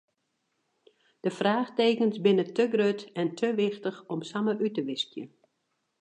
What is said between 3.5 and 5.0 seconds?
wichtich om samar út te